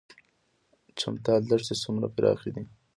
[0.99, 2.63] چمتال دښتې څومره پراخې دي؟